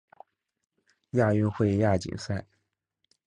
[1.11, 2.47] 亚运会亚锦赛